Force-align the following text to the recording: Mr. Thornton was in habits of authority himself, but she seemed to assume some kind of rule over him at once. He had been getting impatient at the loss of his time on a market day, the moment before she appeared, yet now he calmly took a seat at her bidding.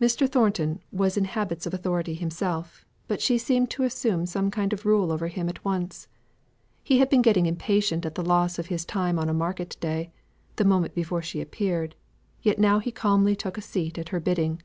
Mr. 0.00 0.26
Thornton 0.26 0.80
was 0.90 1.18
in 1.18 1.26
habits 1.26 1.66
of 1.66 1.74
authority 1.74 2.14
himself, 2.14 2.86
but 3.08 3.20
she 3.20 3.36
seemed 3.36 3.68
to 3.68 3.82
assume 3.82 4.24
some 4.24 4.50
kind 4.50 4.72
of 4.72 4.86
rule 4.86 5.12
over 5.12 5.28
him 5.28 5.50
at 5.50 5.62
once. 5.62 6.08
He 6.82 6.96
had 6.98 7.10
been 7.10 7.20
getting 7.20 7.44
impatient 7.44 8.06
at 8.06 8.14
the 8.14 8.22
loss 8.24 8.58
of 8.58 8.68
his 8.68 8.86
time 8.86 9.18
on 9.18 9.28
a 9.28 9.34
market 9.34 9.76
day, 9.80 10.14
the 10.56 10.64
moment 10.64 10.94
before 10.94 11.20
she 11.20 11.42
appeared, 11.42 11.94
yet 12.40 12.58
now 12.58 12.78
he 12.78 12.90
calmly 12.90 13.36
took 13.36 13.58
a 13.58 13.60
seat 13.60 13.98
at 13.98 14.08
her 14.08 14.18
bidding. 14.18 14.62